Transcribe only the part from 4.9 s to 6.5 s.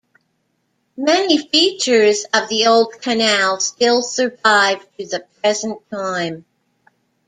to the present time.